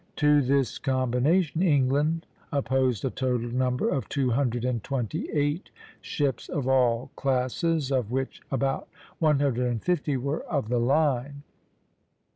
To 0.15 0.41
this 0.41 0.79
combination 0.79 1.61
England 1.61 2.25
opposed 2.51 3.05
a 3.05 3.11
total 3.11 3.51
number 3.51 3.87
of 3.87 4.09
two 4.09 4.31
hundred 4.31 4.65
and 4.65 4.83
twenty 4.83 5.29
eight 5.29 5.69
ships 6.01 6.49
of 6.49 6.67
all 6.67 7.11
classes, 7.15 7.91
of 7.91 8.09
which 8.09 8.41
about 8.49 8.87
one 9.19 9.39
hundred 9.39 9.67
and 9.69 9.79
fifty 9.83 10.17
were 10.17 10.41
of 10.45 10.69
the 10.69 10.79
line. 10.79 11.43